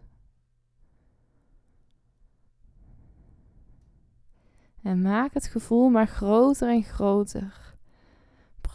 En 4.82 5.02
maak 5.02 5.34
het 5.34 5.48
gevoel 5.48 5.90
maar 5.90 6.08
groter 6.08 6.70
en 6.70 6.84
groter. 6.84 7.71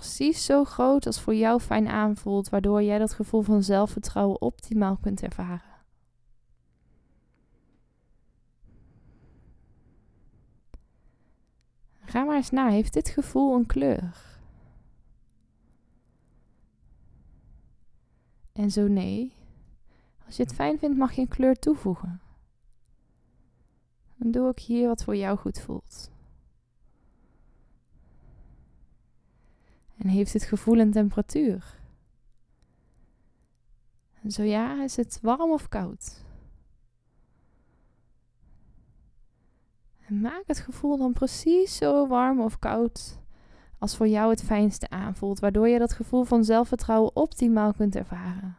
Precies 0.07 0.45
zo 0.45 0.65
groot 0.65 1.07
als 1.07 1.21
voor 1.21 1.35
jou 1.35 1.61
fijn 1.61 1.89
aanvoelt, 1.89 2.49
waardoor 2.49 2.83
jij 2.83 2.99
dat 2.99 3.13
gevoel 3.13 3.43
van 3.43 3.63
zelfvertrouwen 3.63 4.41
optimaal 4.41 4.97
kunt 4.97 5.23
ervaren. 5.23 5.75
Ga 12.01 12.25
maar 12.25 12.37
eens 12.37 12.51
na, 12.51 12.69
heeft 12.69 12.93
dit 12.93 13.09
gevoel 13.09 13.55
een 13.55 13.67
kleur? 13.67 14.39
En 18.53 18.71
zo 18.71 18.89
nee. 18.89 19.33
Als 20.27 20.37
je 20.37 20.43
het 20.43 20.55
fijn 20.55 20.79
vindt, 20.79 20.97
mag 20.97 21.13
je 21.13 21.21
een 21.21 21.29
kleur 21.29 21.59
toevoegen. 21.59 22.21
Dan 24.17 24.31
doe 24.31 24.51
ik 24.51 24.59
hier 24.59 24.89
wat 24.89 25.05
voor 25.05 25.17
jou 25.17 25.39
goed 25.39 25.61
voelt. 25.61 26.11
En 29.97 30.09
heeft 30.09 30.33
het 30.33 30.43
gevoel 30.43 30.79
en 30.79 30.91
temperatuur? 30.91 31.81
En 34.23 34.31
zo 34.31 34.43
ja, 34.43 34.83
is 34.83 34.97
het 34.97 35.19
warm 35.23 35.51
of 35.51 35.69
koud? 35.69 36.25
En 40.07 40.21
maak 40.21 40.43
het 40.47 40.59
gevoel 40.59 40.97
dan 40.97 41.13
precies 41.13 41.77
zo 41.77 42.07
warm 42.07 42.41
of 42.41 42.59
koud 42.59 43.19
als 43.79 43.97
voor 43.97 44.09
jou 44.09 44.31
het 44.31 44.43
fijnste 44.43 44.91
aanvoelt, 44.91 45.39
waardoor 45.39 45.69
je 45.69 45.79
dat 45.79 45.93
gevoel 45.93 46.25
van 46.25 46.45
zelfvertrouwen 46.45 47.17
optimaal 47.17 47.73
kunt 47.73 47.97
ervaren. 47.97 48.57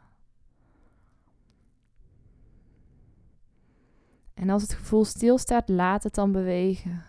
En 4.33 4.49
als 4.49 4.61
het 4.61 4.73
gevoel 4.73 5.05
stilstaat, 5.05 5.69
laat 5.69 6.03
het 6.03 6.15
dan 6.15 6.31
bewegen. 6.31 7.03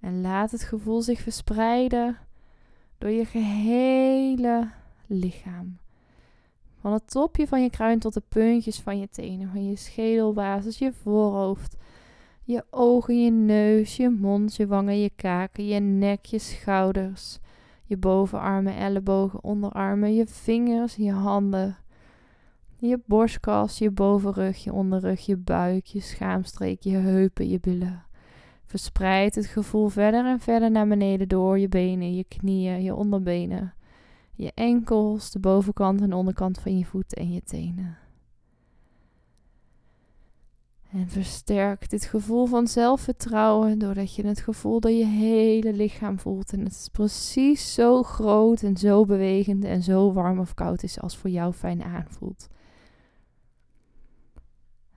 En 0.00 0.20
laat 0.20 0.50
het 0.50 0.62
gevoel 0.62 1.02
zich 1.02 1.20
verspreiden 1.20 2.18
door 3.00 3.10
je 3.10 3.24
gehele 3.24 4.70
lichaam. 5.06 5.78
Van 6.80 6.92
het 6.92 7.10
topje 7.10 7.46
van 7.46 7.62
je 7.62 7.70
kruin 7.70 7.98
tot 7.98 8.14
de 8.14 8.22
puntjes 8.28 8.80
van 8.80 8.98
je 8.98 9.08
tenen, 9.08 9.50
van 9.50 9.68
je 9.68 9.76
schedelbasis, 9.76 10.78
je 10.78 10.92
voorhoofd, 10.92 11.76
je 12.44 12.64
ogen, 12.70 13.24
je 13.24 13.30
neus, 13.30 13.96
je 13.96 14.08
mond, 14.08 14.56
je 14.56 14.66
wangen, 14.66 15.00
je 15.00 15.10
kaken, 15.16 15.66
je 15.66 15.80
nek, 15.80 16.24
je 16.24 16.38
schouders, 16.38 17.38
je 17.84 17.96
bovenarmen, 17.96 18.76
ellebogen, 18.76 19.44
onderarmen, 19.44 20.14
je 20.14 20.26
vingers, 20.26 20.94
je 20.94 21.12
handen, 21.12 21.76
je 22.76 23.00
borstkas, 23.06 23.78
je 23.78 23.90
bovenrug, 23.90 24.64
je 24.64 24.72
onderrug, 24.72 25.26
je 25.26 25.36
buik, 25.36 25.86
je 25.86 26.00
schaamstreek, 26.00 26.82
je 26.82 26.96
heupen, 26.96 27.48
je 27.48 27.60
billen. 27.60 28.04
Verspreid 28.70 29.34
het 29.34 29.46
gevoel 29.46 29.88
verder 29.88 30.26
en 30.26 30.40
verder 30.40 30.70
naar 30.70 30.88
beneden 30.88 31.28
door 31.28 31.58
je 31.58 31.68
benen, 31.68 32.14
je 32.14 32.24
knieën, 32.24 32.82
je 32.82 32.94
onderbenen, 32.94 33.74
je 34.34 34.52
enkels, 34.54 35.30
de 35.30 35.38
bovenkant 35.38 36.00
en 36.00 36.12
onderkant 36.12 36.58
van 36.58 36.78
je 36.78 36.84
voeten 36.84 37.18
en 37.18 37.32
je 37.32 37.42
tenen. 37.42 37.98
En 40.92 41.08
versterk 41.08 41.90
dit 41.90 42.04
gevoel 42.04 42.46
van 42.46 42.66
zelfvertrouwen 42.66 43.78
doordat 43.78 44.14
je 44.14 44.26
het 44.26 44.40
gevoel 44.40 44.80
door 44.80 44.90
je 44.90 45.06
hele 45.06 45.72
lichaam 45.72 46.18
voelt. 46.18 46.52
En 46.52 46.60
het 46.60 46.72
is 46.72 46.88
precies 46.92 47.74
zo 47.74 48.02
groot 48.02 48.62
en 48.62 48.76
zo 48.76 49.04
bewegend 49.04 49.64
en 49.64 49.82
zo 49.82 50.12
warm 50.12 50.38
of 50.38 50.54
koud 50.54 50.82
is 50.82 51.00
als 51.00 51.16
voor 51.16 51.30
jou 51.30 51.52
fijn 51.52 51.82
aanvoelt. 51.82 52.48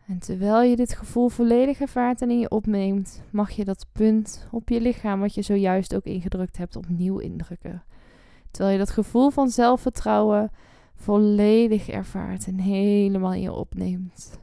En 0.07 0.19
terwijl 0.19 0.61
je 0.61 0.75
dit 0.75 0.93
gevoel 0.93 1.29
volledig 1.29 1.79
ervaart 1.79 2.21
en 2.21 2.29
in 2.29 2.39
je 2.39 2.49
opneemt, 2.49 3.21
mag 3.31 3.51
je 3.51 3.65
dat 3.65 3.85
punt 3.91 4.47
op 4.51 4.69
je 4.69 4.81
lichaam, 4.81 5.19
wat 5.19 5.33
je 5.33 5.41
zojuist 5.41 5.95
ook 5.95 6.03
ingedrukt 6.03 6.57
hebt, 6.57 6.75
opnieuw 6.75 7.17
indrukken. 7.17 7.83
Terwijl 8.51 8.73
je 8.73 8.79
dat 8.85 8.93
gevoel 8.93 9.29
van 9.29 9.49
zelfvertrouwen 9.49 10.51
volledig 10.95 11.89
ervaart 11.89 12.47
en 12.47 12.59
helemaal 12.59 13.33
in 13.33 13.41
je 13.41 13.53
opneemt. 13.53 14.39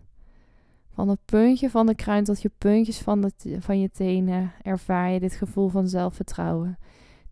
Van 0.92 1.08
het 1.08 1.24
puntje 1.24 1.70
van 1.70 1.86
de 1.86 1.94
kruin 1.94 2.24
tot 2.24 2.42
je 2.42 2.50
puntjes 2.58 2.98
van, 2.98 3.20
de, 3.20 3.32
van 3.60 3.80
je 3.80 3.90
tenen 3.90 4.52
ervaar 4.62 5.10
je 5.10 5.20
dit 5.20 5.34
gevoel 5.34 5.68
van 5.68 5.88
zelfvertrouwen. 5.88 6.78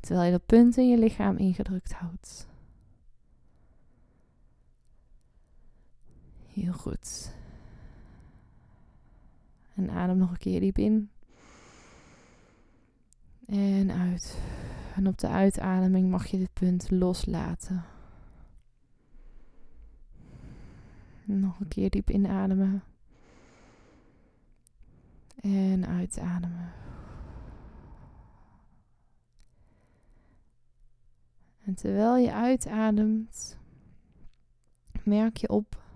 Terwijl 0.01 0.27
je 0.27 0.33
dat 0.33 0.47
punt 0.47 0.77
in 0.77 0.89
je 0.89 0.99
lichaam 0.99 1.37
ingedrukt 1.37 1.93
houdt. 1.93 2.49
Heel 6.53 6.73
goed. 6.73 7.37
En 9.79 9.91
adem 9.91 10.17
nog 10.17 10.31
een 10.31 10.39
keer 10.39 10.61
diep 10.61 10.79
in. 10.79 11.11
En 13.47 13.91
uit. 13.91 14.39
En 14.95 15.07
op 15.07 15.19
de 15.19 15.29
uitademing 15.29 16.11
mag 16.11 16.27
je 16.27 16.39
dit 16.39 16.53
punt 16.53 16.91
loslaten. 16.91 17.85
Nog 21.25 21.61
een 21.61 21.69
keer 21.69 21.91
diep 21.91 22.11
inademen. 22.11 22.83
En 25.41 25.87
uitademen. 25.87 26.73
En 31.65 31.75
terwijl 31.75 32.17
je 32.17 32.33
uitademt, 32.33 33.59
merk 35.03 35.37
je 35.37 35.49
op 35.49 35.88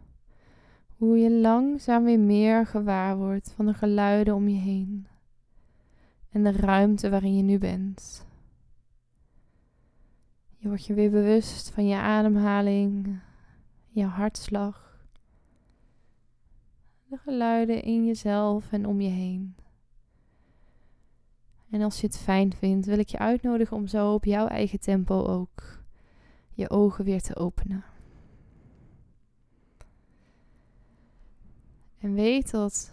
hoe 1.02 1.18
je 1.18 1.30
langzaam 1.30 2.04
weer 2.04 2.20
meer 2.20 2.66
gewaar 2.66 3.16
wordt 3.16 3.52
van 3.52 3.66
de 3.66 3.74
geluiden 3.74 4.34
om 4.34 4.48
je 4.48 4.58
heen 4.58 5.06
en 6.30 6.42
de 6.42 6.52
ruimte 6.52 7.10
waarin 7.10 7.36
je 7.36 7.42
nu 7.42 7.58
bent. 7.58 8.26
Je 10.56 10.68
wordt 10.68 10.86
je 10.86 10.94
weer 10.94 11.10
bewust 11.10 11.70
van 11.70 11.86
je 11.86 11.96
ademhaling, 11.96 13.20
je 13.88 14.04
hartslag, 14.04 15.06
de 17.06 17.16
geluiden 17.16 17.82
in 17.82 18.06
jezelf 18.06 18.72
en 18.72 18.86
om 18.86 19.00
je 19.00 19.10
heen. 19.10 19.54
En 21.70 21.82
als 21.82 22.00
je 22.00 22.06
het 22.06 22.18
fijn 22.18 22.52
vindt, 22.52 22.86
wil 22.86 22.98
ik 22.98 23.08
je 23.08 23.18
uitnodigen 23.18 23.76
om 23.76 23.86
zo 23.86 24.14
op 24.14 24.24
jouw 24.24 24.46
eigen 24.46 24.80
tempo 24.80 25.24
ook 25.24 25.82
je 26.54 26.70
ogen 26.70 27.04
weer 27.04 27.22
te 27.22 27.36
openen. 27.36 27.91
En 32.02 32.14
weet 32.14 32.50
dat 32.50 32.92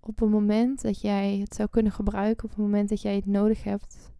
op 0.00 0.18
het 0.18 0.30
moment 0.30 0.82
dat 0.82 1.00
jij 1.00 1.38
het 1.38 1.54
zou 1.54 1.68
kunnen 1.68 1.92
gebruiken, 1.92 2.44
op 2.44 2.50
het 2.50 2.58
moment 2.58 2.88
dat 2.88 3.02
jij 3.02 3.14
het 3.14 3.26
nodig 3.26 3.64
hebt, 3.64 4.12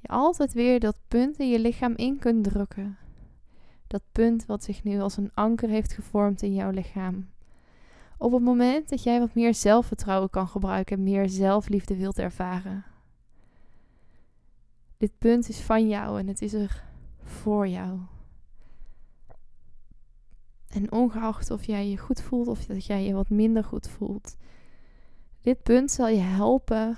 je 0.00 0.08
altijd 0.08 0.52
weer 0.52 0.80
dat 0.80 1.00
punt 1.08 1.38
in 1.38 1.48
je 1.48 1.58
lichaam 1.58 1.94
in 1.96 2.18
kunt 2.18 2.44
drukken. 2.44 2.98
Dat 3.86 4.02
punt 4.12 4.46
wat 4.46 4.64
zich 4.64 4.84
nu 4.84 5.00
als 5.00 5.16
een 5.16 5.30
anker 5.34 5.68
heeft 5.68 5.92
gevormd 5.92 6.42
in 6.42 6.54
jouw 6.54 6.70
lichaam. 6.70 7.28
Op 8.18 8.32
het 8.32 8.42
moment 8.42 8.88
dat 8.88 9.02
jij 9.02 9.20
wat 9.20 9.34
meer 9.34 9.54
zelfvertrouwen 9.54 10.30
kan 10.30 10.48
gebruiken 10.48 10.96
en 10.96 11.02
meer 11.02 11.28
zelfliefde 11.28 11.96
wilt 11.96 12.18
ervaren. 12.18 12.84
Dit 14.96 15.18
punt 15.18 15.48
is 15.48 15.60
van 15.60 15.88
jou 15.88 16.18
en 16.18 16.26
het 16.26 16.42
is 16.42 16.52
er 16.52 16.84
voor 17.22 17.68
jou. 17.68 17.98
En 20.74 20.92
ongeacht 20.92 21.50
of 21.50 21.64
jij 21.64 21.88
je 21.88 21.98
goed 21.98 22.22
voelt 22.22 22.48
of 22.48 22.66
dat 22.66 22.86
jij 22.86 23.04
je 23.04 23.14
wat 23.14 23.30
minder 23.30 23.64
goed 23.64 23.88
voelt, 23.88 24.36
dit 25.40 25.62
punt 25.62 25.90
zal 25.90 26.08
je 26.08 26.20
helpen 26.20 26.96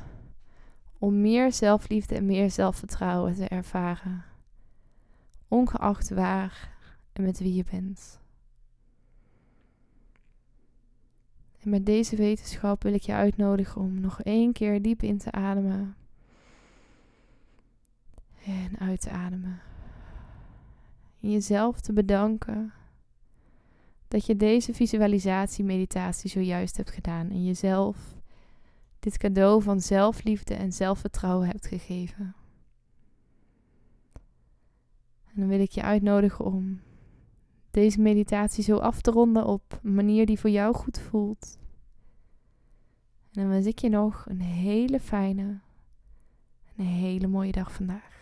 om 0.99 1.21
meer 1.21 1.53
zelfliefde 1.53 2.15
en 2.15 2.27
meer 2.27 2.51
zelfvertrouwen 2.51 3.35
te 3.35 3.49
ervaren. 3.49 4.25
Ongeacht 5.49 6.11
waar 6.11 6.77
en 7.13 7.23
met 7.23 7.39
wie 7.39 7.55
je 7.55 7.65
bent. 7.71 8.21
En 11.61 11.71
met 11.71 11.87
deze 11.87 12.17
wetenschap 12.17 12.83
wil 12.83 12.95
ik 12.95 13.03
je 13.03 13.13
uitnodigen 13.13 13.81
om 13.81 14.01
nog 14.01 14.23
één 14.23 14.53
keer 14.53 14.83
diep 14.83 15.03
in 15.03 15.19
te 15.19 15.33
ademen. 15.33 15.97
En 18.45 18.79
uit 18.79 19.01
te 19.01 19.11
ademen. 19.11 19.61
En 21.21 21.31
jezelf 21.31 21.81
te 21.81 21.93
bedanken 21.93 22.73
dat 24.17 24.27
je 24.27 24.37
deze 24.37 24.75
visualisatie-meditatie 24.75 26.31
zojuist 26.31 26.77
hebt 26.77 26.91
gedaan. 26.91 27.31
En 27.31 27.45
jezelf 27.45 28.17
dit 28.99 29.17
cadeau 29.19 29.63
van 29.63 29.81
zelfliefde 29.81 30.55
en 30.55 30.73
zelfvertrouwen 30.73 31.47
hebt 31.47 31.67
gegeven. 31.67 32.35
En 35.25 35.35
dan 35.35 35.49
wil 35.49 35.61
ik 35.61 35.71
je 35.71 35.83
uitnodigen 35.83 36.45
om 36.45 36.81
deze 37.71 38.01
meditatie 38.01 38.65
zo 38.65 38.77
af 38.77 39.01
te 39.01 39.11
ronden 39.11 39.47
op 39.47 39.81
een 39.83 39.95
manier 39.95 40.27
die 40.27 40.39
voor 40.39 40.51
jou 40.51 40.75
goed 40.75 40.99
voelt. 40.99 41.59
En 43.33 43.43
dan 43.43 43.49
wens 43.49 43.67
ik 43.67 43.79
je 43.79 43.89
nog 43.89 44.27
een 44.29 44.41
hele 44.41 45.01
fijne 45.01 45.61
en 46.65 46.75
een 46.77 46.87
hele 46.87 47.27
mooie 47.27 47.53
dag 47.53 47.73
vandaag. 47.73 48.16